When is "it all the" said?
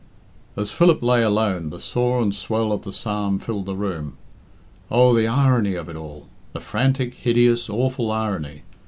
5.89-6.59